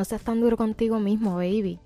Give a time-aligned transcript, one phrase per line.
[0.00, 1.78] No seas tan duro contigo mismo, baby.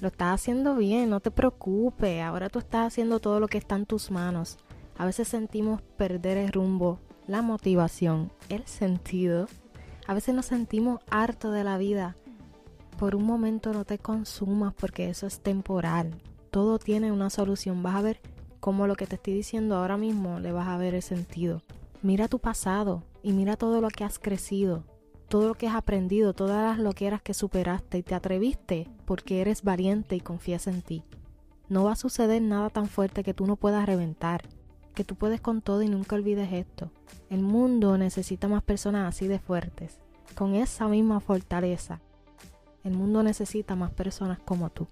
[0.00, 2.20] Lo estás haciendo bien, no te preocupes.
[2.20, 4.58] Ahora tú estás haciendo todo lo que está en tus manos.
[4.98, 6.98] A veces sentimos perder el rumbo,
[7.28, 9.46] la motivación, el sentido.
[10.08, 12.16] A veces nos sentimos hartos de la vida.
[12.98, 16.20] Por un momento no te consumas porque eso es temporal.
[16.50, 17.80] Todo tiene una solución.
[17.80, 18.20] Vas a ver
[18.58, 21.62] cómo lo que te estoy diciendo ahora mismo le vas a ver el sentido.
[22.02, 24.82] Mira tu pasado y mira todo lo que has crecido
[25.32, 29.62] todo lo que has aprendido, todas las loqueras que superaste y te atreviste porque eres
[29.62, 31.04] valiente y confías en ti.
[31.70, 34.42] No va a suceder nada tan fuerte que tú no puedas reventar,
[34.94, 36.90] que tú puedes con todo y nunca olvides esto.
[37.30, 40.00] El mundo necesita más personas así de fuertes,
[40.34, 42.02] con esa misma fortaleza.
[42.84, 44.86] El mundo necesita más personas como tú.